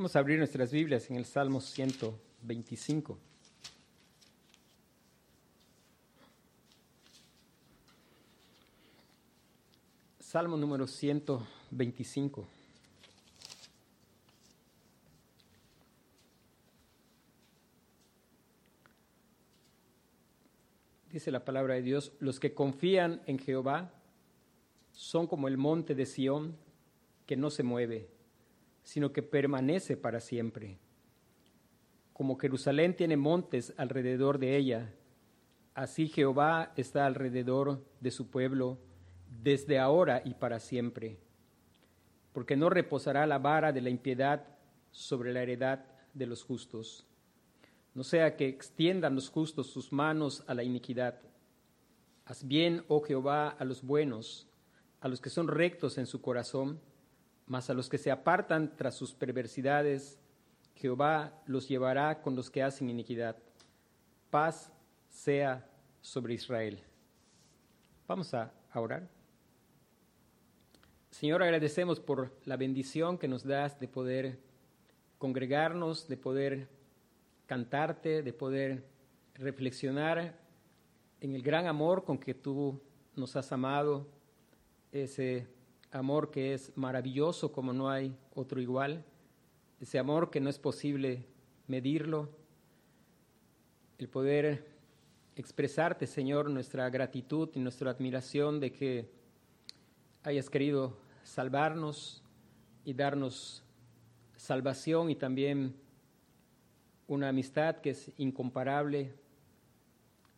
[0.00, 3.18] Vamos a abrir nuestras Biblias en el Salmo 125.
[10.18, 12.46] Salmo número 125.
[21.12, 23.92] Dice la palabra de Dios, los que confían en Jehová
[24.92, 26.56] son como el monte de Sión
[27.26, 28.08] que no se mueve,
[28.82, 30.78] sino que permanece para siempre.
[32.12, 34.92] Como Jerusalén tiene montes alrededor de ella,
[35.74, 38.78] así Jehová está alrededor de su pueblo
[39.42, 41.18] desde ahora y para siempre.
[42.32, 44.46] Porque no reposará la vara de la impiedad
[44.90, 47.06] sobre la heredad de los justos
[47.94, 51.20] no sea que extiendan los justos sus manos a la iniquidad.
[52.24, 54.48] Haz bien, oh Jehová, a los buenos,
[55.00, 56.80] a los que son rectos en su corazón,
[57.50, 60.20] mas a los que se apartan tras sus perversidades,
[60.76, 63.36] Jehová los llevará con los que hacen iniquidad.
[64.30, 64.72] Paz
[65.08, 65.68] sea
[66.00, 66.80] sobre Israel.
[68.06, 69.08] Vamos a, orar.
[71.10, 74.38] Señor, agradecemos por la bendición que nos das de poder
[75.18, 76.68] congregarnos, de poder
[77.46, 78.86] cantarte, de poder
[79.34, 80.38] reflexionar
[81.20, 82.80] en el gran amor con que tú
[83.16, 84.06] nos has amado,
[84.92, 85.48] ese
[85.90, 89.04] amor que es maravilloso como no hay otro igual,
[89.80, 91.24] ese amor que no es posible
[91.66, 92.28] medirlo,
[93.98, 94.66] el poder
[95.36, 99.10] expresarte, Señor, nuestra gratitud y nuestra admiración de que
[100.22, 102.22] hayas querido salvarnos
[102.84, 103.62] y darnos
[104.36, 105.74] salvación y también
[107.06, 109.14] una amistad que es incomparable.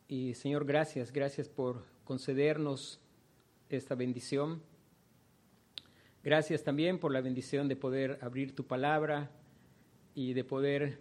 [0.09, 3.01] Y Señor, gracias, gracias por concedernos
[3.69, 4.63] esta bendición.
[6.25, 9.29] Gracias también por la bendición de poder abrir tu palabra
[10.15, 11.01] y de poder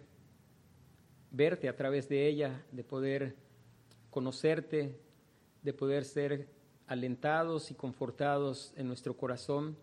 [1.30, 3.36] verte a través de ella, de poder
[4.10, 4.98] conocerte,
[5.62, 6.48] de poder ser
[6.88, 9.76] alentados y confortados en nuestro corazón.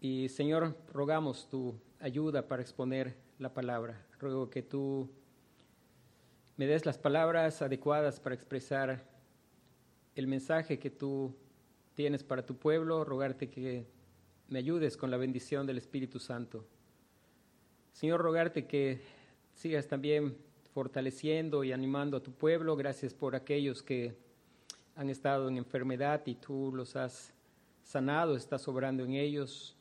[0.00, 4.06] Y Señor, rogamos tu ayuda para exponer la palabra.
[4.18, 5.10] Ruego que tú
[6.56, 9.04] me des las palabras adecuadas para expresar
[10.14, 11.36] el mensaje que tú
[11.94, 13.94] tienes para tu pueblo, rogarte que
[14.48, 16.64] me ayudes con la bendición del Espíritu Santo.
[17.92, 19.00] Señor, rogarte que
[19.54, 20.36] sigas también
[20.72, 22.76] fortaleciendo y animando a tu pueblo.
[22.76, 24.14] Gracias por aquellos que
[24.94, 27.32] han estado en enfermedad y tú los has
[27.82, 29.76] sanado, estás obrando en ellos.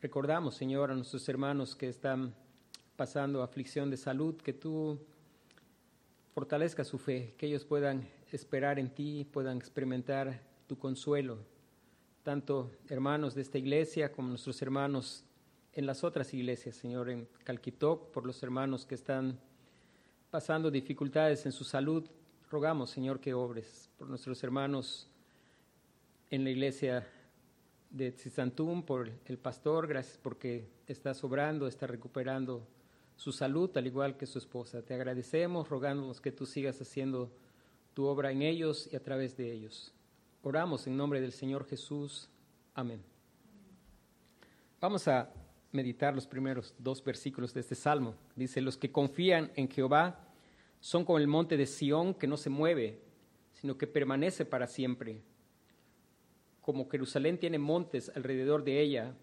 [0.00, 2.34] Recordamos, Señor, a nuestros hermanos que están
[2.96, 4.98] pasando aflicción de salud, que tú
[6.34, 11.38] fortalezcas su fe, que ellos puedan esperar en ti, puedan experimentar tu consuelo,
[12.22, 15.24] tanto hermanos de esta iglesia como nuestros hermanos
[15.72, 19.38] en las otras iglesias, Señor, en Calquitoc, por los hermanos que están
[20.30, 22.04] pasando dificultades en su salud,
[22.50, 25.08] rogamos, Señor, que obres por nuestros hermanos
[26.30, 27.06] en la iglesia
[27.90, 32.66] de Tzizantum, por el pastor, gracias porque está sobrando, está recuperando
[33.16, 34.82] su salud, al igual que su esposa.
[34.82, 37.30] Te agradecemos, rogándonos que tú sigas haciendo
[37.94, 39.92] tu obra en ellos y a través de ellos.
[40.44, 42.28] Oramos en nombre del Señor Jesús.
[42.74, 43.00] Amén.
[44.80, 45.32] Vamos a
[45.70, 48.16] meditar los primeros dos versículos de este salmo.
[48.34, 50.18] Dice, los que confían en Jehová
[50.80, 53.00] son como el monte de Sión que no se mueve,
[53.52, 55.22] sino que permanece para siempre.
[56.60, 59.14] Como Jerusalén tiene montes alrededor de ella,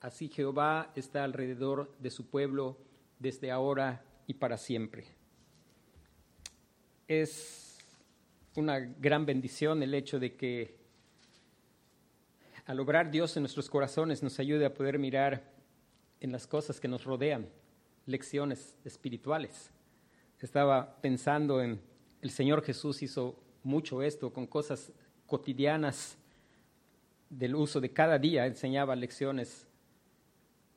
[0.00, 2.78] así Jehová está alrededor de su pueblo
[3.18, 5.06] desde ahora y para siempre.
[7.08, 7.67] Es
[8.58, 10.76] una gran bendición el hecho de que
[12.66, 15.42] al obrar Dios en nuestros corazones nos ayude a poder mirar
[16.20, 17.48] en las cosas que nos rodean,
[18.04, 19.70] lecciones espirituales.
[20.40, 21.80] Estaba pensando en
[22.20, 24.92] el Señor Jesús hizo mucho esto con cosas
[25.26, 26.18] cotidianas
[27.30, 29.68] del uso de cada día, enseñaba lecciones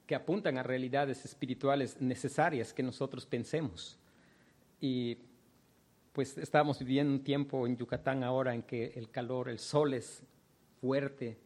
[0.06, 3.98] que apuntan a realidades espirituales necesarias que nosotros pensemos.
[4.80, 5.18] Y
[6.14, 10.24] pues estamos viviendo un tiempo en Yucatán ahora en que el calor, el sol es
[10.82, 11.38] fuerte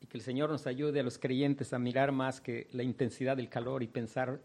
[0.00, 3.36] y que el Señor nos ayude a los creyentes a mirar más que la intensidad
[3.36, 4.40] del calor y pensar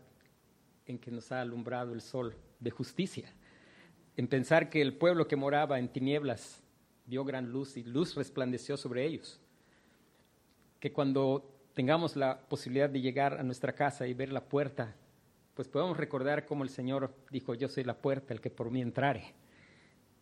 [0.85, 3.33] en que nos ha alumbrado el sol de justicia,
[4.17, 6.61] en pensar que el pueblo que moraba en tinieblas
[7.05, 9.39] vio gran luz y luz resplandeció sobre ellos,
[10.79, 14.95] que cuando tengamos la posibilidad de llegar a nuestra casa y ver la puerta,
[15.57, 18.79] pues podemos recordar cómo el Señor dijo, yo soy la puerta, el que por mí
[18.79, 19.33] entrare.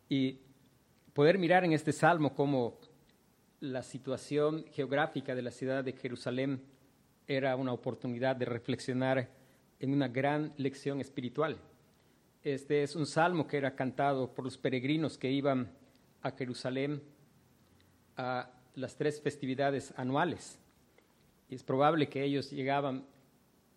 [0.07, 0.39] Y
[1.13, 2.79] poder mirar en este salmo cómo
[3.59, 6.63] la situación geográfica de la ciudad de Jerusalén
[7.27, 9.29] era una oportunidad de reflexionar
[9.77, 11.57] en una gran lección espiritual.
[12.41, 15.69] Este es un salmo que era cantado por los peregrinos que iban
[16.21, 17.03] a Jerusalén
[18.15, 20.57] a las tres festividades anuales.
[21.49, 23.05] Y es probable que ellos llegaban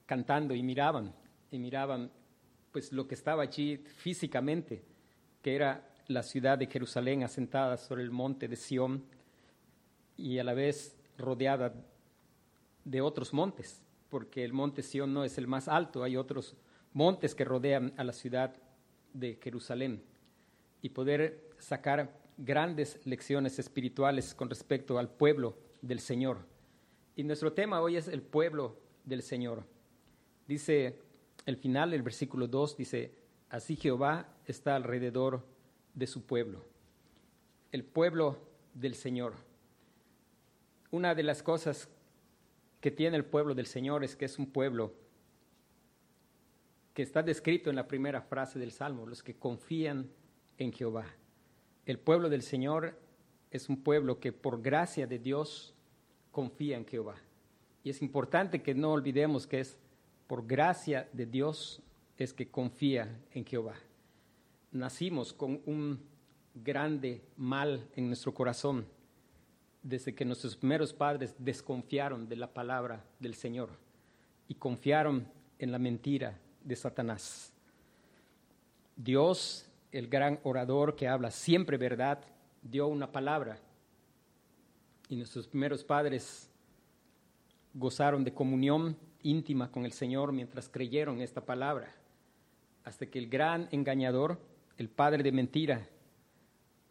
[0.07, 1.13] cantando y miraban,
[1.51, 2.11] y miraban
[2.73, 4.83] pues lo que estaba allí físicamente,
[5.43, 9.05] que era la ciudad de Jerusalén asentada sobre el monte de Sión
[10.17, 11.75] y a la vez rodeada
[12.85, 16.57] de otros montes, porque el monte Sión no es el más alto, hay otros
[16.93, 18.55] montes que rodean a la ciudad
[19.13, 20.03] de Jerusalén
[20.81, 26.39] y poder sacar grandes lecciones espirituales con respecto al pueblo del Señor.
[27.17, 29.65] Y nuestro tema hoy es el pueblo del Señor.
[30.47, 31.01] Dice
[31.49, 33.15] el final del versículo 2, dice,
[33.49, 35.47] así Jehová está alrededor
[35.95, 36.63] de su pueblo,
[37.73, 38.39] el pueblo
[38.75, 39.33] del Señor.
[40.91, 41.89] Una de las cosas
[42.83, 44.93] que tiene el pueblo del Señor es que es un pueblo
[46.93, 50.11] que está descrito en la primera frase del Salmo, los que confían
[50.59, 51.07] en Jehová.
[51.87, 52.95] El pueblo del Señor
[53.51, 55.75] es un pueblo que por gracia de Dios
[56.31, 57.17] confía en Jehová.
[57.85, 59.79] Y es importante que no olvidemos que es
[60.29, 61.83] por gracia de Dios
[62.17, 63.75] es que confía en Jehová.
[64.71, 66.01] Nacimos con un
[66.55, 68.87] grande mal en nuestro corazón
[69.83, 73.71] desde que nuestros primeros padres desconfiaron de la palabra del Señor
[74.49, 75.27] y confiaron
[75.59, 77.53] en la mentira de Satanás.
[78.97, 82.21] Dios, el gran orador que habla siempre verdad,
[82.61, 83.59] dio una palabra
[85.09, 86.51] y nuestros primeros padres
[87.73, 88.95] gozaron de comunión
[89.29, 91.95] íntima con el Señor mientras creyeron esta palabra,
[92.85, 94.41] hasta que el gran engañador,
[94.77, 95.87] el padre de mentira,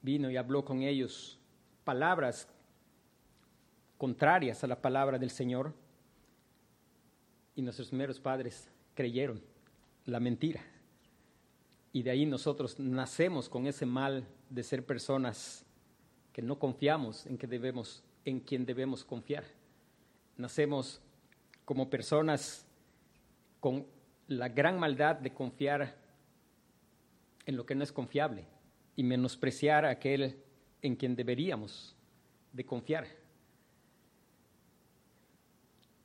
[0.01, 1.39] vino y habló con ellos
[1.83, 2.47] palabras
[3.97, 5.73] contrarias a la palabra del Señor,
[7.55, 9.41] y nuestros primeros padres creyeron
[10.05, 10.61] la mentira.
[11.91, 15.65] Y de ahí nosotros nacemos con ese mal de ser personas
[16.31, 19.45] que no confiamos en que debemos en quien debemos confiar.
[20.35, 21.01] Nacemos
[21.67, 22.65] como personas
[23.59, 23.85] con
[24.29, 25.97] la gran maldad de confiar
[27.45, 28.45] en lo que no es confiable
[28.95, 30.37] y menospreciar a aquel
[30.81, 31.93] en quien deberíamos
[32.53, 33.05] de confiar.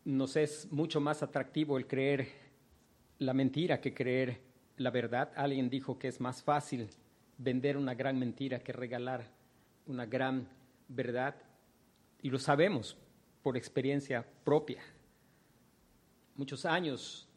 [0.04, 2.26] Nos es mucho más atractivo el creer
[3.20, 4.40] la mentira que creer
[4.78, 5.30] la verdad.
[5.36, 6.88] Alguien dijo que es más fácil
[7.38, 9.28] vender una gran mentira que regalar
[9.86, 10.48] una gran
[10.88, 11.36] verdad.
[12.20, 12.96] Y lo sabemos
[13.44, 14.82] por experiencia propia.
[16.37, 17.29] Muchos años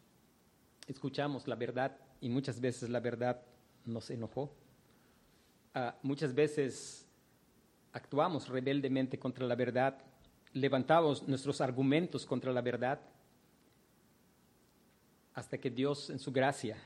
[0.88, 3.42] escuchamos la verdad y muchas veces la verdad
[3.86, 4.54] nos enojó.
[5.74, 7.06] Ah, muchas veces
[7.92, 9.98] actuamos rebeldemente contra la verdad,
[10.54, 13.00] levantamos nuestros argumentos contra la verdad,
[15.34, 16.78] hasta que Dios en su gracia,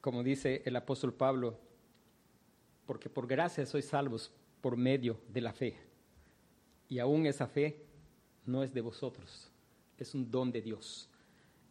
[0.00, 1.58] como dice el apóstol Pablo,
[2.86, 5.76] porque por gracia sois salvos por medio de la fe.
[6.88, 7.86] Y aún esa fe
[8.46, 9.49] no es de vosotros,
[10.00, 11.08] es un don de Dios.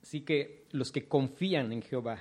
[0.02, 2.20] Así que los que confían en Jehová,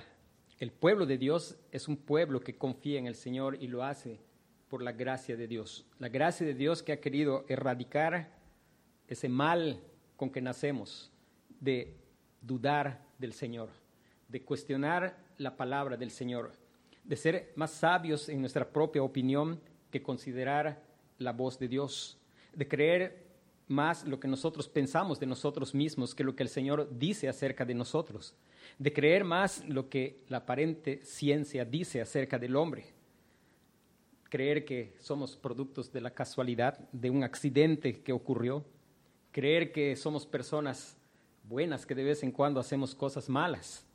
[0.59, 4.19] el pueblo de Dios es un pueblo que confía en el Señor y lo hace
[4.67, 5.85] por la gracia de Dios.
[5.99, 8.37] La gracia de Dios que ha querido erradicar
[9.07, 9.81] ese mal
[10.17, 11.11] con que nacemos,
[11.59, 11.95] de
[12.41, 13.69] dudar del Señor,
[14.27, 16.51] de cuestionar la palabra del Señor,
[17.03, 20.83] de ser más sabios en nuestra propia opinión que considerar
[21.17, 22.19] la voz de Dios,
[22.53, 23.28] de creer
[23.69, 27.63] más lo que nosotros pensamos de nosotros mismos que lo que el Señor dice acerca
[27.63, 28.35] de nosotros,
[28.79, 32.87] de creer más lo que la aparente ciencia dice acerca del hombre,
[34.23, 38.65] creer que somos productos de la casualidad, de un accidente que ocurrió,
[39.31, 40.97] creer que somos personas
[41.43, 43.85] buenas, que de vez en cuando hacemos cosas malas,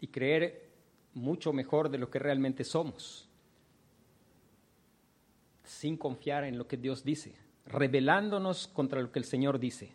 [0.00, 0.70] y creer
[1.14, 3.28] mucho mejor de lo que realmente somos,
[5.64, 9.92] sin confiar en lo que Dios dice rebelándonos contra lo que el Señor dice.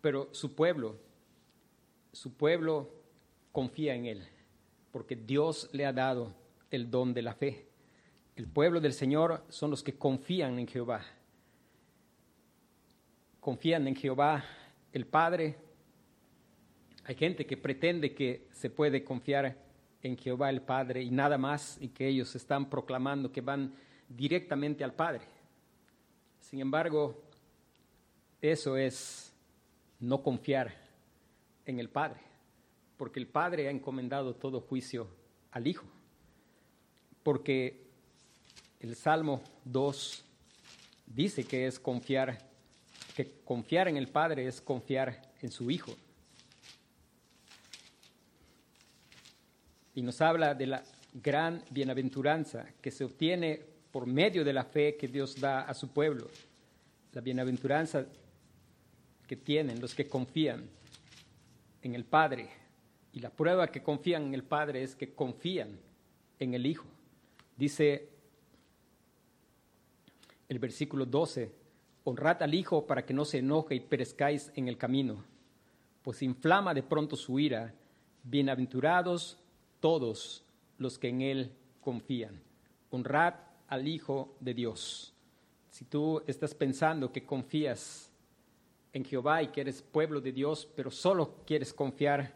[0.00, 0.96] Pero su pueblo,
[2.12, 2.90] su pueblo
[3.52, 4.28] confía en Él,
[4.92, 6.34] porque Dios le ha dado
[6.70, 7.66] el don de la fe.
[8.36, 11.04] El pueblo del Señor son los que confían en Jehová.
[13.40, 14.44] Confían en Jehová
[14.92, 15.56] el Padre.
[17.04, 19.56] Hay gente que pretende que se puede confiar
[20.02, 23.74] en Jehová el Padre y nada más y que ellos están proclamando que van
[24.08, 25.39] directamente al Padre.
[26.50, 27.22] Sin embargo,
[28.42, 29.32] eso es
[30.00, 30.74] no confiar
[31.64, 32.20] en el Padre,
[32.96, 35.06] porque el Padre ha encomendado todo juicio
[35.52, 35.86] al Hijo,
[37.22, 37.86] porque
[38.80, 40.24] el Salmo 2
[41.06, 42.38] dice que es confiar,
[43.14, 45.94] que confiar en el Padre es confiar en su Hijo.
[49.94, 54.96] y nos habla de la gran bienaventuranza que se obtiene por medio de la fe
[54.96, 56.28] que Dios da a su pueblo.
[57.12, 58.06] La bienaventuranza
[59.26, 60.68] que tienen los que confían
[61.82, 62.48] en el Padre.
[63.12, 65.78] Y la prueba que confían en el Padre es que confían
[66.38, 66.86] en el Hijo.
[67.56, 68.08] Dice
[70.48, 71.52] el versículo 12,
[72.04, 75.24] honrad al Hijo para que no se enoje y perezcáis en el camino,
[76.02, 77.74] pues inflama de pronto su ira.
[78.22, 79.38] Bienaventurados
[79.80, 80.44] todos
[80.78, 82.40] los que en Él confían.
[82.90, 83.34] Honrad
[83.70, 85.14] al Hijo de Dios.
[85.70, 88.10] Si tú estás pensando que confías
[88.92, 92.34] en Jehová y que eres pueblo de Dios, pero solo quieres confiar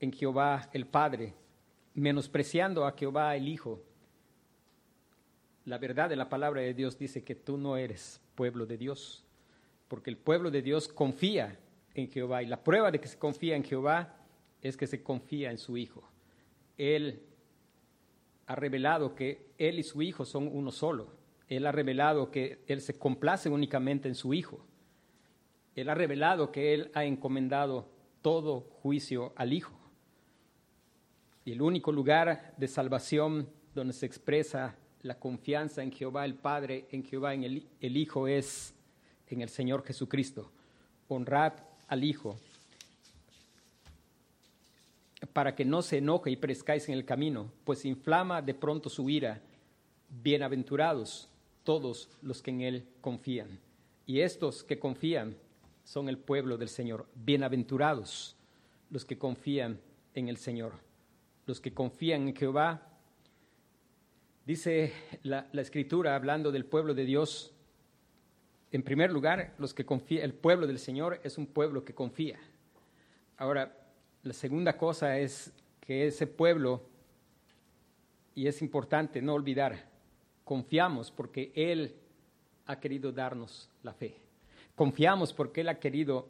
[0.00, 1.34] en Jehová el Padre,
[1.92, 3.80] menospreciando a Jehová el Hijo,
[5.66, 9.24] la verdad de la palabra de Dios dice que tú no eres pueblo de Dios,
[9.88, 11.58] porque el pueblo de Dios confía
[11.94, 14.16] en Jehová y la prueba de que se confía en Jehová
[14.62, 16.02] es que se confía en su Hijo.
[16.78, 17.22] Él
[18.46, 21.12] ha revelado que Él y su Hijo son uno solo.
[21.48, 24.64] Él ha revelado que Él se complace únicamente en su Hijo.
[25.74, 27.88] Él ha revelado que Él ha encomendado
[28.22, 29.78] todo juicio al Hijo.
[31.44, 36.86] Y el único lugar de salvación donde se expresa la confianza en Jehová el Padre,
[36.90, 38.74] en Jehová en el, el Hijo es
[39.28, 40.50] en el Señor Jesucristo.
[41.08, 41.52] Honrad
[41.88, 42.36] al Hijo
[45.32, 49.08] para que no se enoje y perezcáis en el camino, pues inflama de pronto su
[49.08, 49.40] ira.
[50.08, 51.28] Bienaventurados
[51.62, 53.58] todos los que en Él confían.
[54.06, 55.36] Y estos que confían
[55.84, 57.06] son el pueblo del Señor.
[57.14, 58.36] Bienaventurados
[58.90, 59.80] los que confían
[60.14, 60.74] en el Señor.
[61.46, 62.90] Los que confían en Jehová.
[64.46, 67.54] Dice la, la Escritura, hablando del pueblo de Dios,
[68.72, 72.40] en primer lugar, los que confía, el pueblo del Señor es un pueblo que confía.
[73.36, 73.83] Ahora,
[74.24, 76.82] la segunda cosa es que ese pueblo,
[78.34, 79.84] y es importante no olvidar,
[80.44, 81.94] confiamos porque Él
[82.66, 84.16] ha querido darnos la fe.
[84.74, 86.26] Confiamos porque Él ha querido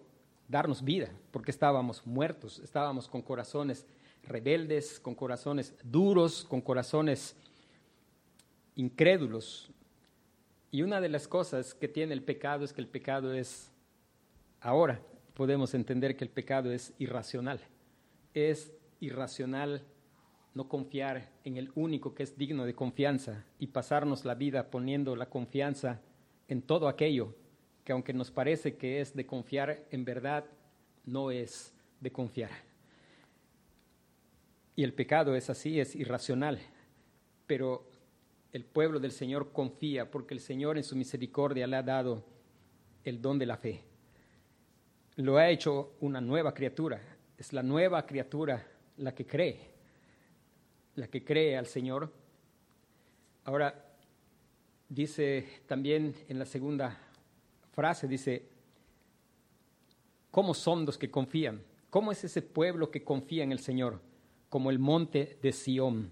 [0.49, 3.87] darnos vida, porque estábamos muertos, estábamos con corazones
[4.25, 7.37] rebeldes, con corazones duros, con corazones
[8.75, 9.71] incrédulos.
[10.73, 13.71] Y una de las cosas que tiene el pecado es que el pecado es,
[14.61, 15.01] ahora
[15.35, 17.61] podemos entender que el pecado es irracional.
[18.35, 19.83] Es irracional
[20.55, 25.17] no confiar en el único que es digno de confianza y pasarnos la vida poniendo
[25.17, 26.01] la confianza
[26.49, 27.35] en todo aquello
[27.85, 30.45] que aunque nos parece que es de confiar, en verdad
[31.05, 32.51] no es de confiar.
[34.75, 36.59] Y el pecado es así, es irracional,
[37.47, 37.87] pero
[38.53, 42.25] el pueblo del Señor confía porque el Señor en su misericordia le ha dado
[43.05, 43.85] el don de la fe.
[45.17, 47.01] Lo ha hecho una nueva criatura,
[47.39, 49.71] es la nueva criatura la que cree,
[50.95, 52.13] la que cree al Señor.
[53.45, 53.85] Ahora,
[54.89, 56.99] dice también en la segunda
[57.73, 58.49] frase dice,
[60.31, 61.63] ¿cómo son los que confían?
[61.91, 64.01] ¿Cómo es ese pueblo que confía en el Señor?
[64.49, 66.11] Como el monte de Sión.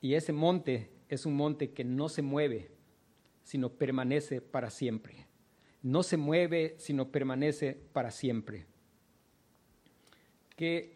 [0.00, 2.70] Y ese monte es un monte que no se mueve,
[3.42, 5.26] sino permanece para siempre.
[5.82, 8.66] No se mueve, sino permanece para siempre.
[10.60, 10.92] Qué,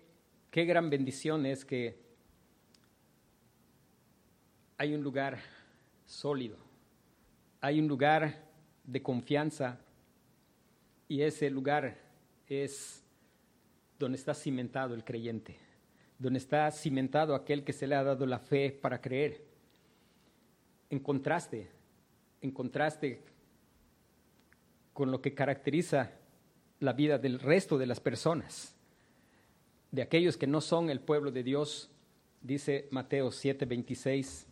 [0.51, 1.99] qué gran bendición es que
[4.77, 5.39] hay un lugar
[6.05, 6.59] sólido,
[7.63, 8.45] hay un lugar
[8.85, 9.81] de confianza
[11.09, 11.97] y ese lugar
[12.47, 13.03] es
[13.99, 15.57] donde está cimentado el creyente,
[16.19, 19.47] donde está cimentado aquel que se le ha dado la fe para creer.
[20.91, 21.71] En contraste,
[22.43, 23.23] en contraste
[24.93, 26.13] con lo que caracteriza
[26.81, 28.74] la vida del resto de las personas,
[29.95, 31.89] de aquellos que no son el pueblo de Dios,
[32.43, 34.47] dice Mateo 7:26.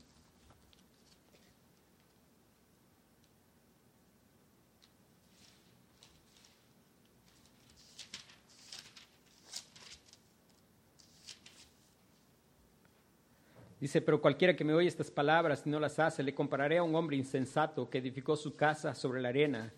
[13.80, 16.84] Dice, pero cualquiera que me oye estas palabras y no las hace, le compararé a
[16.84, 19.72] un hombre insensato que edificó su casa sobre la arena,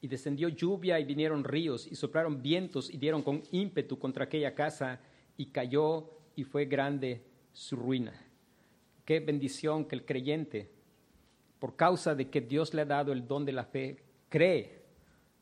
[0.00, 4.54] y descendió lluvia y vinieron ríos, y soplaron vientos y dieron con ímpetu contra aquella
[4.54, 4.98] casa,
[5.40, 7.22] y cayó y fue grande
[7.54, 8.12] su ruina.
[9.06, 10.70] Qué bendición que el creyente,
[11.58, 14.82] por causa de que Dios le ha dado el don de la fe, cree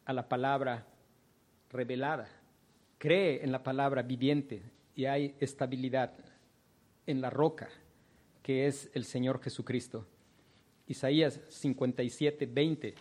[0.04, 0.86] a la palabra
[1.68, 2.28] revelada,
[2.96, 4.62] cree en la palabra viviente
[4.94, 6.12] y hay estabilidad
[7.04, 7.68] en la roca
[8.40, 10.06] que es el Señor Jesucristo.
[10.86, 12.94] Isaías 57, 20.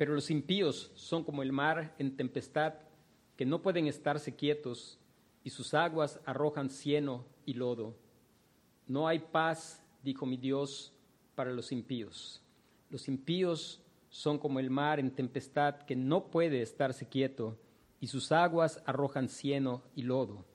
[0.00, 2.72] Pero los impíos son como el mar en tempestad,
[3.36, 4.98] que no pueden estarse quietos,
[5.44, 7.94] y sus aguas arrojan cieno y lodo.
[8.86, 10.94] No hay paz, dijo mi Dios,
[11.34, 12.40] para los impíos.
[12.88, 17.58] Los impíos son como el mar en tempestad que no puede estarse quieto,
[18.00, 20.46] y sus aguas arrojan cieno y lodo.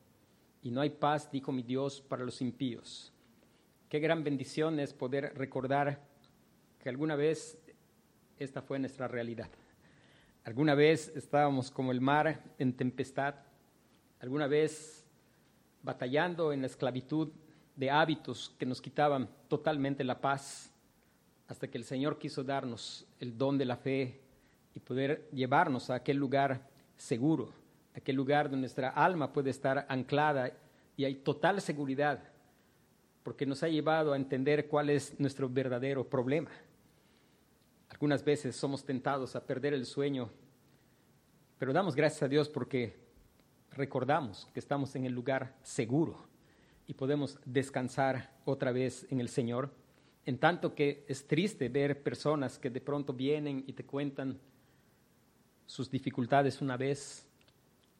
[0.64, 3.14] Y no hay paz, dijo mi Dios, para los impíos.
[3.90, 6.04] Qué gran bendición es poder recordar
[6.80, 7.60] que alguna vez
[8.40, 9.50] esta fue nuestra realidad.
[10.44, 13.36] Alguna vez estábamos como el mar en tempestad,
[14.20, 15.06] alguna vez
[15.82, 17.30] batallando en la esclavitud
[17.76, 20.72] de hábitos que nos quitaban totalmente la paz,
[21.48, 24.20] hasta que el Señor quiso darnos el don de la fe
[24.74, 27.52] y poder llevarnos a aquel lugar seguro,
[27.96, 30.52] aquel lugar donde nuestra alma puede estar anclada
[30.98, 32.24] y hay total seguridad,
[33.24, 36.50] porque nos ha llevado a entender cuál es nuestro verdadero problema.
[37.90, 40.30] Algunas veces somos tentados a perder el sueño,
[41.58, 42.96] pero damos gracias a Dios porque
[43.72, 46.28] recordamos que estamos en el lugar seguro
[46.88, 49.72] y podemos descansar otra vez en el Señor.
[50.26, 54.40] En tanto que es triste ver personas que de pronto vienen y te cuentan
[55.66, 57.28] sus dificultades una vez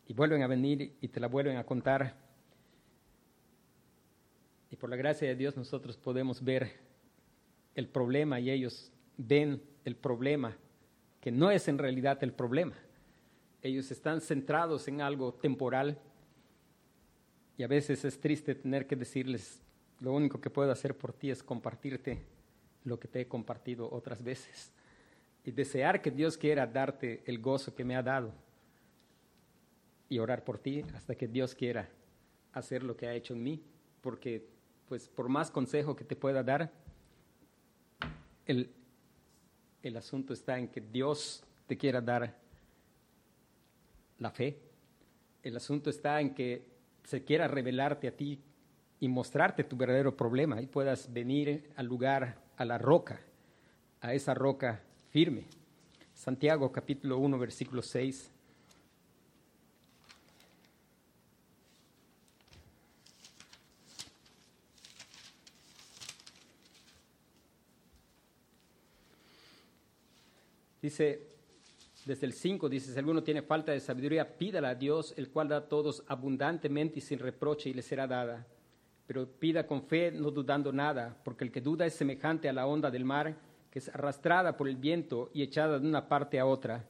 [0.08, 2.16] y vuelven a venir y te la vuelven a contar.
[4.72, 6.80] Y por la gracia de Dios nosotros podemos ver
[7.76, 10.58] el problema y ellos ven el problema,
[11.22, 12.76] que no es en realidad el problema.
[13.62, 15.98] Ellos están centrados en algo temporal
[17.58, 19.62] y a veces es triste tener que decirles,
[20.02, 22.26] lo único que puedo hacer por ti es compartirte
[22.84, 24.72] lo que te he compartido otras veces
[25.46, 28.34] y desear que Dios quiera darte el gozo que me ha dado
[30.10, 31.90] y orar por ti hasta que Dios quiera
[32.54, 33.64] hacer lo que ha hecho en mí,
[34.02, 34.48] porque
[34.88, 36.72] pues por más consejo que te pueda dar,
[38.46, 38.70] el,
[39.88, 42.36] el asunto está en que Dios te quiera dar
[44.18, 44.58] la fe.
[45.44, 46.66] El asunto está en que
[47.04, 48.42] se quiera revelarte a ti
[49.00, 53.22] y mostrarte tu verdadero problema y puedas venir al lugar, a la roca,
[54.02, 55.44] a esa roca firme.
[56.16, 58.32] Santiago capítulo 1, versículo 6.
[70.86, 71.20] Dice,
[72.06, 75.48] desde el 5 dice, si alguno tiene falta de sabiduría, pídala a Dios, el cual
[75.48, 78.46] da a todos abundantemente y sin reproche y le será dada.
[79.08, 82.68] Pero pida con fe, no dudando nada, porque el que duda es semejante a la
[82.68, 83.36] onda del mar,
[83.72, 86.88] que es arrastrada por el viento y echada de una parte a otra.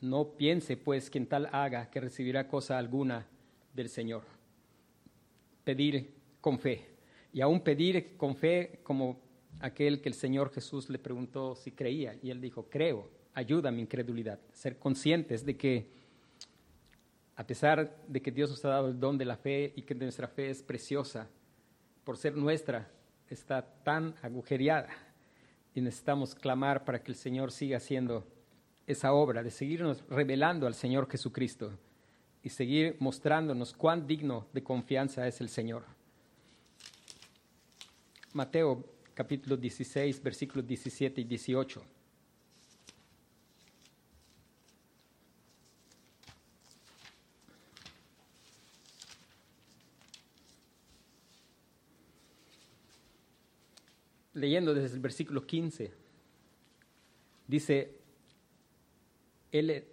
[0.00, 3.28] No piense, pues, quien tal haga, que recibirá cosa alguna
[3.72, 4.24] del Señor.
[5.62, 6.84] Pedir con fe.
[7.32, 9.20] Y aún pedir con fe como
[9.60, 13.72] aquel que el Señor Jesús le preguntó si creía, y él dijo, creo ayuda a
[13.72, 14.40] mi incredulidad.
[14.52, 15.86] Ser conscientes de que,
[17.36, 19.94] a pesar de que Dios nos ha dado el don de la fe y que
[19.94, 21.28] nuestra fe es preciosa,
[22.02, 22.90] por ser nuestra,
[23.28, 24.88] está tan agujereada
[25.74, 28.26] y necesitamos clamar para que el Señor siga haciendo
[28.86, 31.72] esa obra, de seguirnos revelando al Señor Jesucristo
[32.42, 35.84] y seguir mostrándonos cuán digno de confianza es el Señor.
[38.32, 41.95] Mateo capítulo 16, versículos 17 y 18.
[54.36, 55.92] Leyendo desde el versículo 15,
[57.48, 57.96] dice,
[59.50, 59.84] él,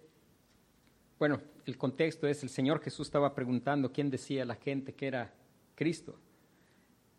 [1.18, 5.32] bueno, el contexto es, el Señor Jesús estaba preguntando quién decía la gente que era
[5.74, 6.18] Cristo.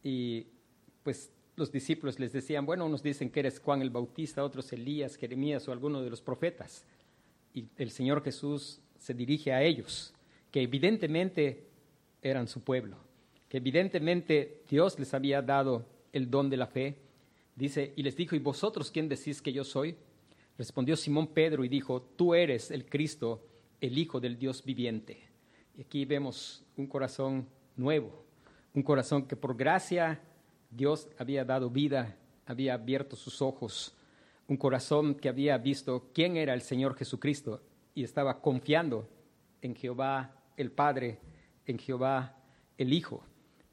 [0.04, 0.46] Y
[1.04, 5.16] pues los discípulos les decían, bueno, unos dicen que eres Juan el Bautista, otros Elías,
[5.16, 6.86] Jeremías o alguno de los profetas.
[7.54, 10.14] Y el Señor Jesús se dirige a ellos,
[10.52, 11.64] que evidentemente
[12.22, 12.98] eran su pueblo,
[13.50, 17.05] que evidentemente Dios les había dado el don de la fe,
[17.56, 19.96] Dice, y les dijo, ¿y vosotros quién decís que yo soy?
[20.58, 23.46] Respondió Simón Pedro y dijo, tú eres el Cristo,
[23.80, 25.20] el Hijo del Dios viviente.
[25.78, 28.26] Y aquí vemos un corazón nuevo,
[28.74, 30.22] un corazón que por gracia
[30.70, 33.96] Dios había dado vida, había abierto sus ojos,
[34.48, 37.62] un corazón que había visto quién era el Señor Jesucristo
[37.94, 39.10] y estaba confiando
[39.62, 41.20] en Jehová el Padre,
[41.66, 42.38] en Jehová
[42.78, 43.24] el Hijo.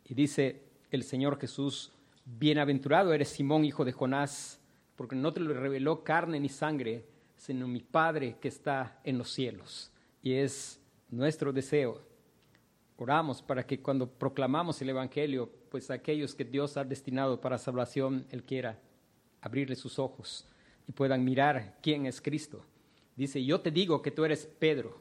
[0.04, 1.92] Y dice el Señor Jesús,
[2.24, 4.60] Bienaventurado eres Simón, hijo de Jonás,
[4.96, 7.04] porque no te lo reveló carne ni sangre,
[7.36, 9.90] sino mi Padre que está en los cielos.
[10.22, 10.80] Y es
[11.10, 12.00] nuestro deseo.
[12.96, 18.26] Oramos para que cuando proclamamos el Evangelio, pues aquellos que Dios ha destinado para salvación,
[18.30, 18.78] Él quiera
[19.40, 20.46] abrirle sus ojos
[20.86, 22.64] y puedan mirar quién es Cristo,
[23.16, 25.00] Dice, yo te digo que tú eres Pedro,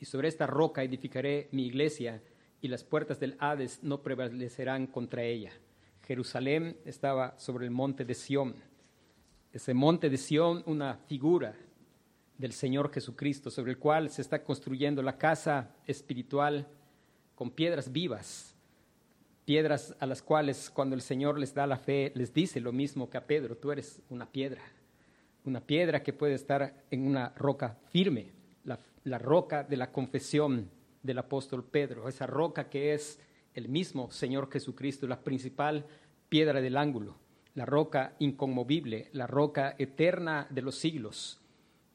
[0.00, 2.20] y sobre esta roca edificaré mi iglesia,
[2.60, 5.52] y las puertas del Hades no prevalecerán contra ella.
[6.08, 8.54] Jerusalén estaba sobre el monte de Sión.
[9.52, 11.54] Ese monte de Sión, una figura
[12.38, 16.66] del Señor Jesucristo, sobre el cual se está construyendo la casa espiritual
[17.34, 18.54] con piedras vivas,
[19.44, 23.10] piedras a las cuales cuando el Señor les da la fe, les dice lo mismo
[23.10, 24.62] que a Pedro, tú eres una piedra,
[25.44, 28.32] una piedra que puede estar en una roca firme,
[28.64, 30.70] la, la roca de la confesión
[31.02, 33.20] del apóstol Pedro, esa roca que es
[33.58, 35.84] el mismo Señor Jesucristo, la principal
[36.28, 37.16] piedra del ángulo,
[37.56, 41.40] la roca inconmovible, la roca eterna de los siglos.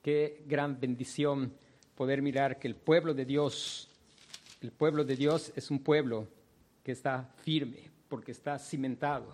[0.02, 1.54] Qué gran bendición
[1.96, 3.90] poder mirar que el pueblo de Dios,
[4.60, 6.28] el pueblo de Dios es un pueblo
[6.84, 9.34] que está firme, porque está cimentado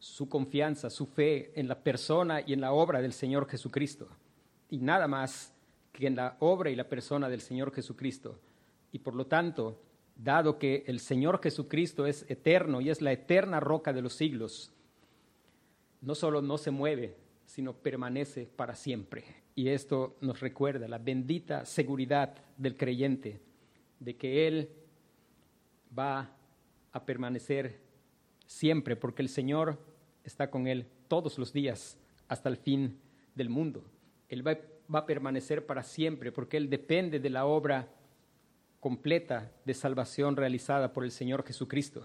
[0.00, 4.08] su confianza, su fe en la persona y en la obra del Señor Jesucristo.
[4.68, 5.54] Y nada más
[5.92, 8.40] que en la obra y la persona del Señor Jesucristo.
[8.90, 9.78] Y por lo tanto,
[10.16, 14.72] dado que el Señor Jesucristo es eterno y es la eterna roca de los siglos,
[16.00, 19.24] no solo no se mueve, sino permanece para siempre.
[19.54, 23.40] Y esto nos recuerda la bendita seguridad del creyente
[24.00, 24.70] de que Él
[25.96, 26.30] va
[26.92, 27.80] a permanecer
[28.46, 29.78] siempre, porque el Señor
[30.24, 31.98] está con él todos los días
[32.28, 32.98] hasta el fin
[33.34, 33.84] del mundo.
[34.28, 34.58] Él va,
[34.98, 37.88] a permanecer para siempre, porque Él depende de la obra
[38.82, 42.04] completa de salvación realizada por el Señor Jesucristo.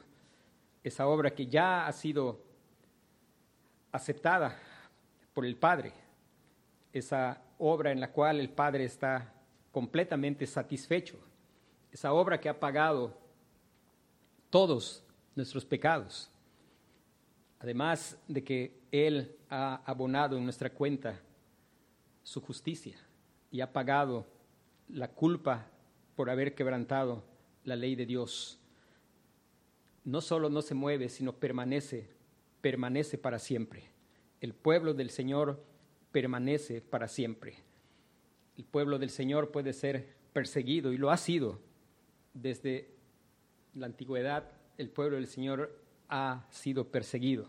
[0.83, 2.39] Esa obra que ya ha sido
[3.91, 4.55] aceptada
[5.33, 5.91] por el Padre,
[6.93, 9.33] esa obra en la cual el Padre está
[9.71, 11.17] completamente satisfecho,
[11.91, 13.17] esa obra que ha pagado
[14.51, 15.03] todos
[15.35, 16.29] nuestros pecados.
[17.57, 21.19] Además de que Él ha abonado en nuestra cuenta
[22.21, 22.99] su justicia
[23.49, 24.27] y ha pagado
[24.89, 25.71] la culpa
[26.17, 27.23] por haber quebrantado
[27.63, 28.59] la ley de Dios.
[30.03, 32.09] No solo no se mueve, sino permanece,
[32.59, 33.83] permanece para siempre.
[34.41, 35.63] El pueblo del Señor
[36.11, 37.53] permanece para siempre.
[38.57, 41.61] El pueblo del Señor puede ser perseguido y lo ha sido
[42.33, 42.89] desde
[43.75, 47.47] la antigüedad el pueblo del Señor ha sido perseguido.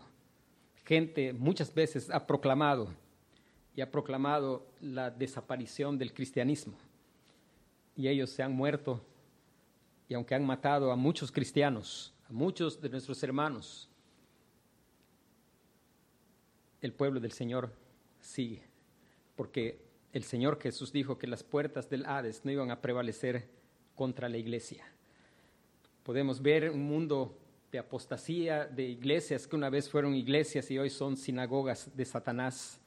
[0.85, 2.89] Gente muchas veces ha proclamado
[3.75, 6.77] y ha proclamado la desaparición del cristianismo.
[7.99, 9.03] Y ellos se han muerto.
[10.07, 13.89] Y aunque han matado a muchos cristianos, a muchos de nuestros hermanos,
[16.79, 17.73] el pueblo del Señor
[18.21, 18.63] sigue,
[19.35, 19.81] porque
[20.13, 23.49] el Señor Jesús dijo que las puertas del Hades no iban a prevalecer
[23.95, 24.85] contra la iglesia.
[26.03, 27.37] Podemos ver un mundo
[27.69, 32.79] de apostasía, de iglesias que una vez fueron iglesias y hoy son sinagogas de Satanás.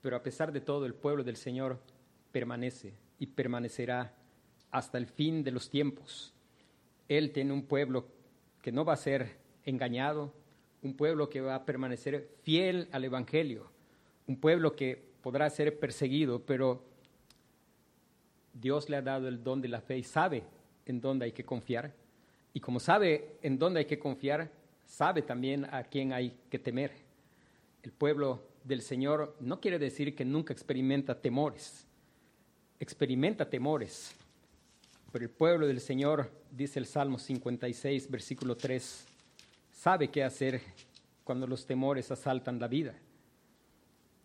[0.00, 1.78] Pero a pesar de todo, el pueblo del Señor
[2.32, 4.12] permanece y permanecerá
[4.72, 6.34] hasta el fin de los tiempos.
[7.06, 8.08] Él tiene un pueblo
[8.60, 10.34] que no va a ser engañado,
[10.82, 13.70] un pueblo que va a permanecer fiel al Evangelio,
[14.26, 16.82] un pueblo que podrá ser perseguido, pero
[18.54, 20.42] Dios le ha dado el don de la fe y sabe
[20.84, 21.94] en dónde hay que confiar.
[22.52, 24.50] Y como sabe en dónde hay que confiar,
[24.84, 26.90] sabe también a quién hay que temer.
[27.84, 31.86] El pueblo del Señor no quiere decir que nunca experimenta temores.
[32.82, 34.12] Experimenta temores.
[35.12, 39.06] Pero el pueblo del Señor, dice el Salmo 56, versículo 3,
[39.70, 40.60] sabe qué hacer
[41.22, 42.98] cuando los temores asaltan la vida.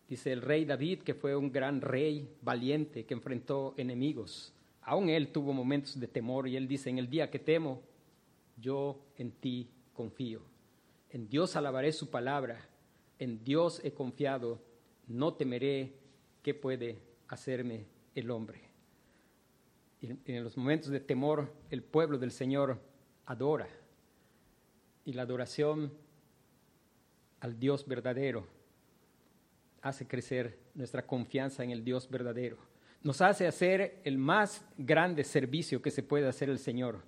[0.08, 4.52] Dice el rey David, que fue un gran rey valiente que enfrentó enemigos
[4.88, 7.82] Aún él tuvo momentos de temor y él dice, en el día que temo,
[8.56, 10.40] yo en ti confío.
[11.10, 12.58] En Dios alabaré su palabra,
[13.18, 14.58] en Dios he confiado,
[15.06, 15.92] no temeré
[16.42, 16.96] qué puede
[17.28, 17.84] hacerme
[18.18, 18.60] el hombre.
[20.00, 22.80] Y en los momentos de temor, el pueblo del Señor
[23.26, 23.68] adora.
[25.04, 25.92] Y la adoración
[27.40, 28.46] al Dios verdadero
[29.80, 32.58] hace crecer nuestra confianza en el Dios verdadero
[33.02, 37.02] nos hace hacer el más grande servicio que se puede hacer el Señor.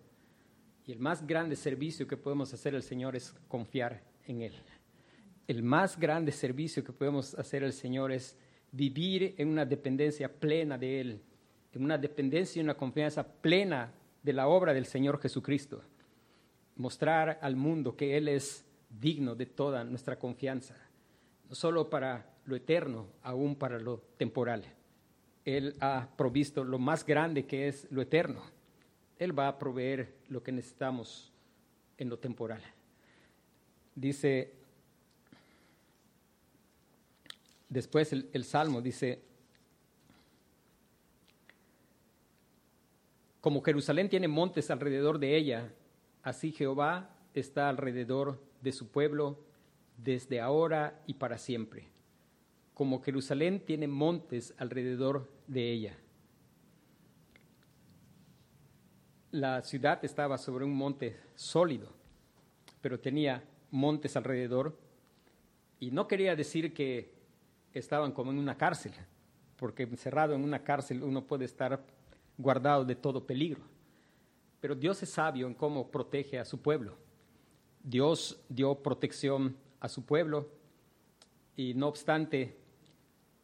[0.86, 4.54] Y el más grande servicio que podemos hacer el Señor es confiar en Él.
[5.46, 8.36] El más grande servicio que podemos hacer el Señor es
[8.72, 11.20] vivir en una dependencia plena de Él,
[11.72, 15.82] en una dependencia y una confianza plena de la obra del Señor Jesucristo.
[16.76, 20.76] Mostrar al mundo que Él es digno de toda nuestra confianza,
[21.48, 24.64] no solo para lo eterno, aún para lo temporal.
[25.44, 28.42] Él ha provisto lo más grande que es lo eterno.
[29.18, 31.32] Él va a proveer lo que necesitamos
[31.98, 32.62] en lo temporal.
[33.94, 34.54] Dice,
[37.70, 39.22] después el, Salmo dice,
[43.40, 45.72] como Jerusalén tiene montes alrededor de ella,
[46.22, 49.38] así Jehová está alrededor de su pueblo
[49.96, 51.88] desde ahora y para siempre.
[52.74, 55.96] Como Jerusalén tiene montes alrededor de ella.
[59.30, 61.92] La ciudad estaba sobre un monte sólido,
[62.80, 64.76] pero tenía montes alrededor.
[65.78, 67.19] Y no quería decir que
[67.72, 68.92] estaban como en una cárcel,
[69.56, 71.80] porque encerrado en una cárcel uno puede estar
[72.36, 73.60] guardado de todo peligro.
[74.60, 76.96] Pero Dios es sabio en cómo protege a su pueblo.
[77.82, 80.48] Dios dio protección a su pueblo
[81.56, 82.56] y no obstante,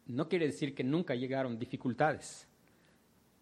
[0.05, 2.47] no quiere decir que nunca llegaron dificultades,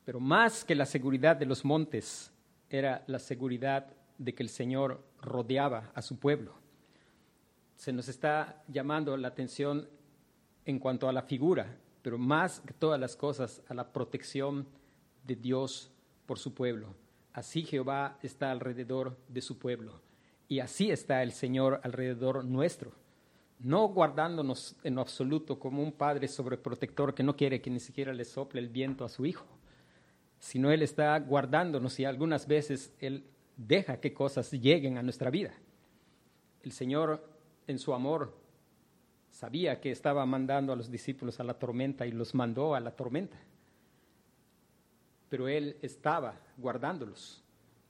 [0.06, 2.32] pero más que la seguridad de los montes
[2.70, 6.54] era la seguridad de que el Señor rodeaba a su pueblo.
[7.76, 9.90] Se nos está llamando la atención
[10.66, 14.68] en cuanto a la figura, pero más que todas las cosas a la protección
[15.26, 15.92] de Dios
[16.26, 16.94] por su pueblo.
[17.34, 20.02] Así Jehová está alrededor de su pueblo
[20.48, 22.92] y así está el Señor alrededor nuestro,
[23.60, 28.26] no guardándonos en absoluto como un padre sobreprotector que no quiere que ni siquiera le
[28.26, 29.46] sople el viento a su hijo,
[30.40, 33.26] sino Él está guardándonos y algunas veces Él
[33.58, 35.54] deja que cosas lleguen a nuestra vida.
[36.62, 37.28] El Señor
[37.68, 38.34] en su amor
[39.36, 42.92] sabía que estaba mandando a los discípulos a la tormenta y los mandó a la
[42.92, 43.38] tormenta,
[45.30, 47.46] pero Él estaba guardándolos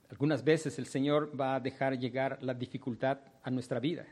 [0.09, 4.05] algunas veces el Señor va a dejar llegar la dificultad a nuestra vida.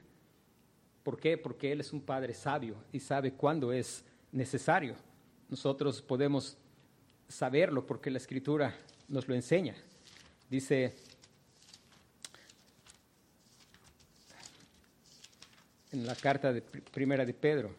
[1.03, 1.37] ¿Por qué?
[1.37, 4.95] Porque Él es un Padre sabio y sabe cuándo es necesario.
[5.49, 6.57] Nosotros podemos
[7.27, 8.75] saberlo porque la Escritura
[9.07, 9.75] nos lo enseña.
[10.49, 10.95] Dice
[15.93, 17.71] en la carta de primera de Pedro,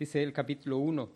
[0.00, 1.10] dice el capítulo 1,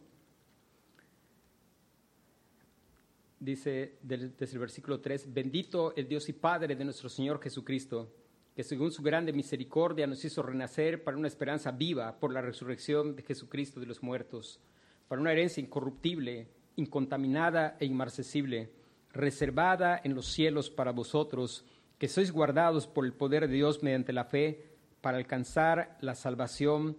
[3.41, 8.13] dice desde el versículo 3, bendito el Dios y Padre de nuestro Señor Jesucristo,
[8.55, 13.17] que según su grande misericordia nos hizo renacer para una esperanza viva por la resurrección
[13.17, 14.61] de Jesucristo de los muertos,
[15.09, 18.71] para una herencia incorruptible, incontaminada e inmarcesible,
[19.15, 21.65] reservada en los cielos para vosotros,
[21.97, 26.99] que sois guardados por el poder de Dios mediante la fe, para alcanzar la salvación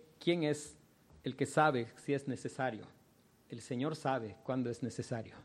[0.21, 0.77] ¿quién es
[1.23, 2.85] el que sabe si es necesario?
[3.49, 5.35] El Señor sabe cuándo es necesario.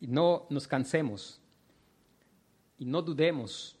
[0.00, 1.40] Y no nos cansemos
[2.78, 3.76] y no dudemos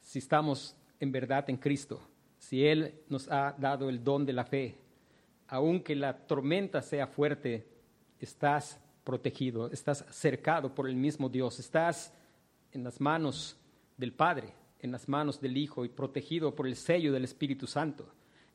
[0.00, 2.00] si estamos en verdad en Cristo,
[2.38, 4.74] si Él nos ha dado el don de la fe.
[5.46, 7.64] Aunque la tormenta sea fuerte,
[8.18, 12.12] estás protegido, estás cercado por el mismo Dios, estás
[12.72, 13.56] en las manos
[13.96, 18.08] del Padre, en las manos del Hijo y protegido por el sello del Espíritu Santo.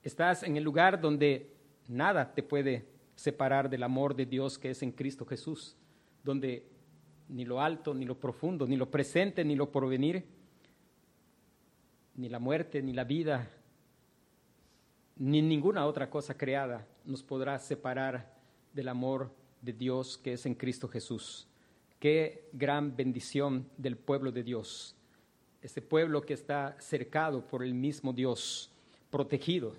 [0.04, 1.54] Estás en el lugar donde
[1.88, 5.76] nada te puede separar del amor de Dios que es en Cristo Jesús,
[6.24, 6.68] donde
[7.30, 10.24] ni lo alto, ni lo profundo, ni lo presente, ni lo porvenir,
[12.16, 13.50] ni la muerte, ni la vida,
[15.18, 18.36] ni ninguna otra cosa creada nos podrá separar
[18.74, 21.48] del amor de Dios que es en Cristo Jesús.
[22.00, 24.96] Qué gran bendición del pueblo de Dios,
[25.62, 28.72] ese pueblo que está cercado por el mismo Dios,
[29.10, 29.76] protegido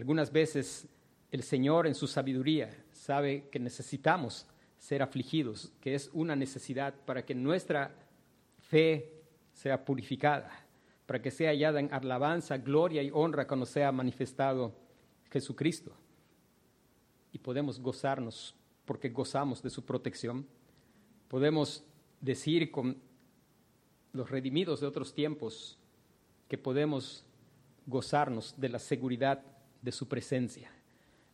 [0.00, 0.88] algunas veces
[1.30, 4.46] el Señor en su sabiduría sabe que necesitamos
[4.78, 7.94] ser afligidos, que es una necesidad para que nuestra
[8.60, 9.12] fe
[9.52, 10.50] sea purificada,
[11.04, 14.74] para que sea hallada en alabanza, gloria y honra cuando sea manifestado
[15.30, 15.92] Jesucristo.
[17.30, 18.54] Y podemos gozarnos
[18.86, 20.46] porque gozamos de su protección.
[21.28, 21.84] Podemos
[22.22, 22.96] decir con
[24.14, 25.78] los redimidos de otros tiempos
[26.48, 27.26] que podemos
[27.86, 29.49] gozarnos de la seguridad
[29.82, 30.70] de su presencia,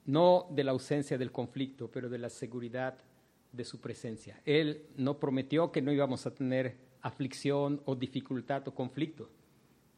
[0.05, 2.99] no de la ausencia del conflicto, pero de la seguridad
[3.53, 4.41] de su presencia.
[4.45, 9.31] Él no prometió que no íbamos a tener aflicción o dificultad o conflicto.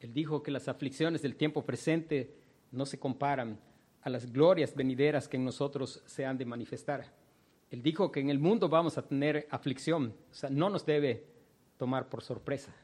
[0.00, 2.34] Él dijo que las aflicciones del tiempo presente
[2.70, 3.58] no se comparan
[4.02, 7.12] a las glorias venideras que en nosotros se han de manifestar.
[7.70, 11.26] Él dijo que en el mundo vamos a tener aflicción, o sea, no nos debe
[11.76, 12.74] tomar por sorpresa.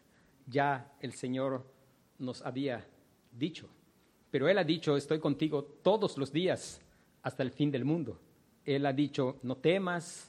[0.47, 1.65] Ya el Señor
[2.19, 2.87] nos había
[3.33, 3.69] dicho,
[4.35, 6.81] pero Él ha dicho, estoy contigo todos los días
[7.23, 8.19] hasta el fin del mundo.
[8.65, 10.29] Él ha dicho, no temas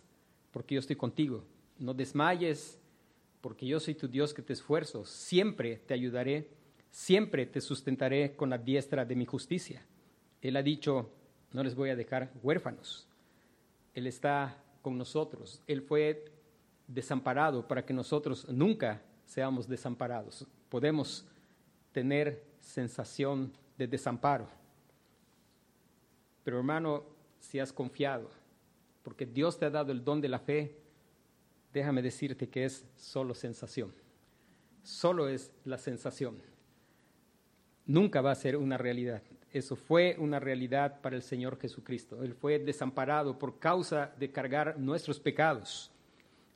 [0.52, 1.44] porque yo estoy contigo,
[1.80, 2.78] no desmayes
[3.42, 6.52] porque yo soy tu Dios que te esfuerzo, siempre te ayudaré,
[6.92, 9.84] siempre te sustentaré con la diestra de mi justicia.
[10.40, 11.10] Él ha dicho,
[11.52, 13.08] no les voy a dejar huérfanos.
[13.96, 15.64] Él está con nosotros.
[15.66, 16.26] Él fue
[16.86, 20.46] desamparado para que nosotros nunca seamos desamparados.
[20.70, 21.26] Podemos
[21.92, 24.48] tener sensación de desamparo.
[26.44, 27.04] Pero hermano,
[27.40, 28.30] si has confiado,
[29.04, 30.78] porque Dios te ha dado el don de la fe,
[31.74, 33.94] déjame decirte que es solo sensación.
[34.84, 36.42] Solo es la sensación.
[37.86, 39.22] Nunca va a ser una realidad.
[39.52, 42.24] Eso fue una realidad para el Señor Jesucristo.
[42.24, 45.92] Él fue desamparado por causa de cargar nuestros pecados.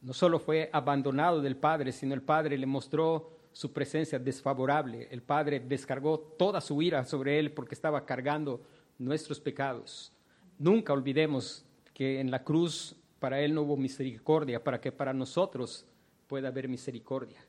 [0.02, 5.08] No solo fue abandonado del Padre, sino el Padre le mostró su presencia desfavorable.
[5.12, 8.62] El Padre descargó toda su ira sobre él porque estaba cargando
[8.98, 10.12] nuestros pecados.
[10.58, 15.86] Nunca olvidemos que en la cruz para Él no hubo misericordia, para que para nosotros
[16.28, 17.40] pueda haber misericordia.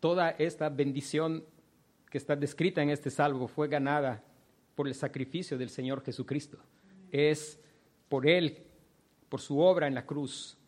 [0.00, 1.44] Toda esta bendición
[2.10, 4.22] que está descrita en este salvo fue ganada
[4.74, 6.58] por el sacrificio del Señor Jesucristo.
[7.10, 7.58] Es
[8.08, 8.58] por Él,
[9.28, 10.58] por su obra en la cruz,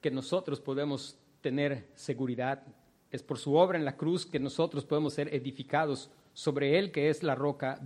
[0.00, 2.62] que nosotros podemos tener seguridad.
[3.12, 7.10] Es por su obra en la cruz que nosotros podemos ser edificados sobre Él, que
[7.10, 7.80] es la roca,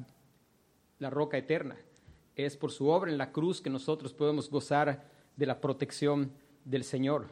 [0.99, 1.77] la roca eterna
[2.37, 6.31] es por su obra en la cruz que nosotros podemos gozar de la protección
[6.65, 7.29] del Señor.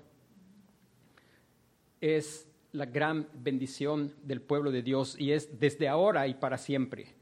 [2.00, 7.14] Es la gran bendición del pueblo de Dios y es desde ahora y para siempre.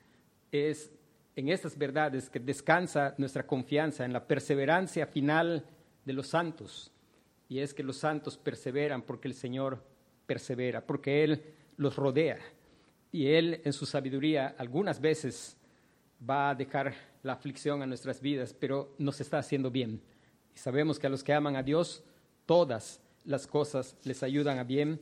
[0.52, 0.92] Es
[1.34, 5.66] en estas verdades que descansa nuestra confianza en la perseverancia final
[6.04, 6.92] de los santos.
[7.48, 9.82] Y es que los santos perseveran porque el Señor
[10.26, 11.42] persevera, porque Él
[11.76, 12.38] los rodea.
[13.10, 15.56] Y Él en su sabiduría algunas veces
[16.28, 20.00] va a dejar la aflicción a nuestras vidas, pero nos está haciendo bien.
[20.54, 22.02] Y sabemos que a los que aman a Dios,
[22.46, 25.00] todas las cosas les ayudan a bien.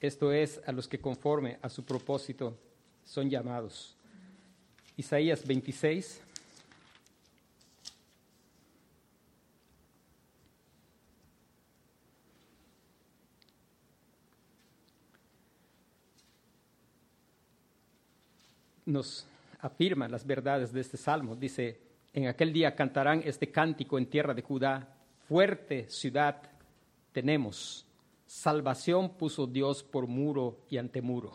[0.00, 2.56] Esto es a los que conforme a su propósito
[3.04, 3.96] son llamados.
[4.96, 6.22] Isaías 26.
[19.00, 19.26] Nos
[19.60, 21.34] afirma las verdades de este salmo.
[21.34, 21.80] Dice,
[22.12, 24.94] en aquel día cantarán este cántico en tierra de Judá,
[25.26, 26.42] fuerte ciudad
[27.10, 27.86] tenemos,
[28.26, 31.32] salvación puso Dios por muro y antemuro.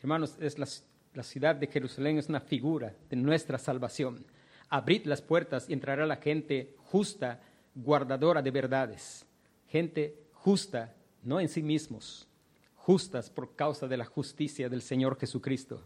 [0.00, 0.68] Hermanos, es la,
[1.14, 4.24] la ciudad de Jerusalén es una figura de nuestra salvación.
[4.68, 7.40] Abrid las puertas y entrará la gente justa,
[7.74, 9.26] guardadora de verdades.
[9.66, 12.28] Gente justa, no en sí mismos,
[12.76, 15.82] justas por causa de la justicia del Señor Jesucristo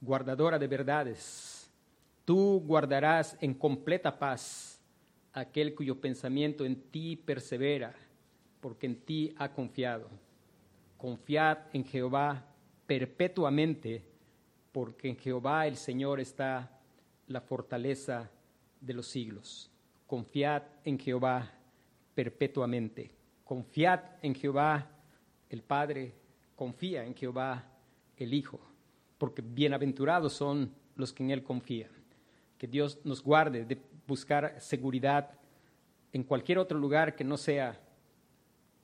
[0.00, 1.70] guardadora de verdades,
[2.24, 4.80] tú guardarás en completa paz
[5.32, 7.94] aquel cuyo pensamiento en ti persevera,
[8.60, 10.08] porque en ti ha confiado.
[10.96, 12.44] Confiad en Jehová
[12.86, 14.02] perpetuamente,
[14.72, 16.70] porque en Jehová el Señor está
[17.26, 18.30] la fortaleza
[18.80, 19.70] de los siglos.
[20.06, 21.52] Confiad en Jehová
[22.14, 23.10] perpetuamente.
[23.44, 24.90] Confiad en Jehová
[25.50, 26.14] el Padre,
[26.54, 27.64] confía en Jehová
[28.16, 28.75] el Hijo
[29.18, 31.90] porque bienaventurados son los que en Él confían.
[32.58, 35.30] Que Dios nos guarde de buscar seguridad
[36.12, 37.78] en cualquier otro lugar que no sea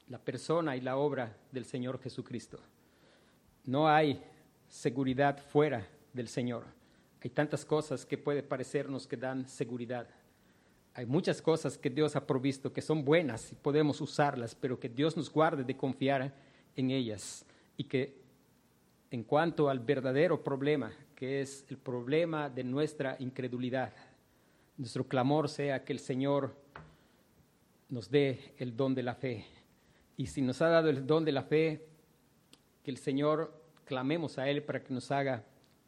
[0.08, 2.58] la persona y la obra del Señor Jesucristo.
[3.64, 4.22] No hay
[4.68, 6.64] seguridad fuera del Señor.
[7.22, 10.06] Hay tantas cosas que puede parecernos que dan seguridad.
[10.94, 14.88] Hay muchas cosas que Dios ha provisto que son buenas y podemos usarlas, pero que
[14.88, 16.34] Dios nos guarde de confiar
[16.76, 18.21] en ellas y que
[19.12, 23.92] en cuanto al verdadero problema, que es el problema de nuestra incredulidad.
[24.78, 26.56] Nuestro clamor sea que el Señor
[27.90, 29.44] nos dé el don de la fe.
[30.16, 31.86] Y si nos ha dado el don de la fe,
[32.82, 33.52] que el Señor
[33.84, 35.44] clamemos a Él para que nos haga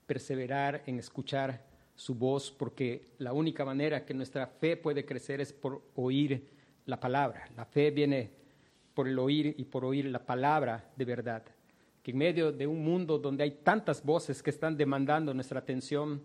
[0.07, 1.64] perseverar en escuchar
[1.97, 6.47] su voz, porque la única manera que nuestra fe puede crecer es por oír
[6.85, 7.49] la palabra.
[7.57, 8.33] La fe viene
[8.93, 11.53] por el oír y por oír la palabra de verdad
[12.05, 16.22] que en medio de un mundo donde hay tantas voces que están demandando nuestra atención,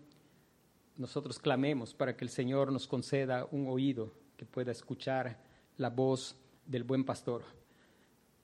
[0.98, 5.38] nosotros clamemos para que el Señor nos conceda un oído que pueda escuchar
[5.78, 7.42] la voz del buen pastor.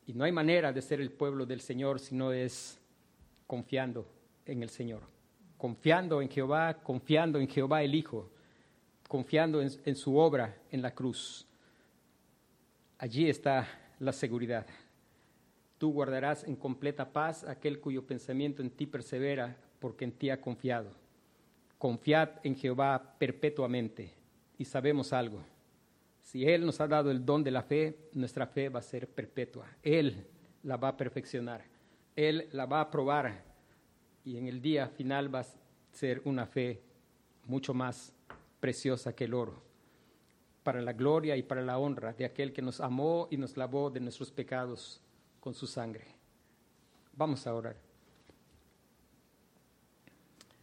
[0.06, 2.80] Y no hay manera de ser el pueblo del Señor si no es
[3.46, 4.08] confiando
[4.46, 5.02] en el Señor,
[5.58, 8.30] confiando en Jehová, confiando en Jehová el Hijo,
[9.08, 11.46] confiando en, en su obra en la cruz.
[12.96, 13.68] Allí está
[13.98, 14.66] la seguridad.
[15.78, 20.40] Tú guardarás en completa paz aquel cuyo pensamiento en ti persevera, porque en ti ha
[20.40, 20.90] confiado.
[21.78, 24.14] Confiad en Jehová perpetuamente.
[24.58, 25.40] Y sabemos algo.
[26.20, 29.06] Si Él nos ha dado el don de la fe, nuestra fe va a ser
[29.06, 29.66] perpetua.
[29.82, 30.26] Él
[30.62, 31.62] la va a perfeccionar.
[32.16, 33.44] Él la va a probar.
[34.24, 35.46] Y en el día final va a
[35.92, 36.80] ser una fe
[37.44, 38.12] mucho más
[38.60, 39.62] preciosa que el oro.
[40.62, 43.90] Para la gloria y para la honra de aquel que nos amó y nos lavó
[43.90, 45.00] de nuestros pecados
[45.46, 46.04] con su sangre.
[47.12, 47.85] Vamos a orar.